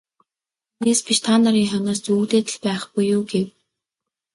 [0.75, 3.47] Түүнээс биш та нарын хойноос зүүгдээд л байхгүй юу гэв.